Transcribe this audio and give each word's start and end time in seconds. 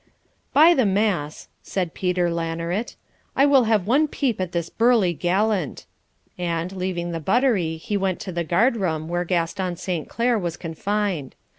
'By 0.51 0.73
the 0.73 0.87
mass,' 0.87 1.47
said 1.61 1.93
Peter 1.93 2.31
Lanaret, 2.31 2.95
'I 3.35 3.45
will 3.45 3.63
have 3.65 3.85
one 3.85 4.07
peep 4.07 4.41
at 4.41 4.51
this 4.51 4.67
burly 4.67 5.13
gallant'; 5.13 5.85
and, 6.39 6.71
leaving 6.75 7.11
the 7.11 7.19
buttery, 7.19 7.77
he 7.77 7.97
went 7.97 8.19
to 8.21 8.31
the 8.31 8.43
guard 8.43 8.77
room 8.77 9.07
where 9.09 9.23
Gaston 9.25 9.75
Saint 9.75 10.09
Clere 10.09 10.39
was 10.39 10.57
confined. 10.57 11.35